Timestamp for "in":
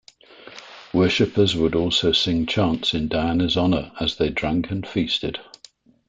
2.95-3.07